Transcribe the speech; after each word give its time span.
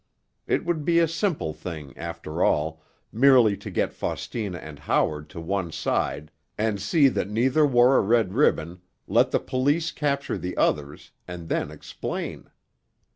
It 0.47 0.65
would 0.65 0.83
be 0.83 0.97
a 0.97 1.07
simple 1.07 1.53
thing, 1.53 1.95
after 1.95 2.43
all, 2.43 2.81
merely 3.11 3.55
to 3.57 3.69
get 3.69 3.93
Faustina 3.93 4.57
and 4.57 4.79
Howard 4.79 5.29
to 5.29 5.39
one 5.39 5.71
side 5.71 6.31
and 6.57 6.81
see 6.81 7.07
that 7.09 7.29
neither 7.29 7.67
wore 7.67 7.97
a 7.97 8.01
red 8.01 8.33
ribbon, 8.33 8.81
let 9.05 9.29
the 9.29 9.39
police 9.39 9.91
capture 9.91 10.39
the 10.39 10.57
others, 10.57 11.11
and 11.27 11.49
then 11.49 11.69
explain. 11.69 12.49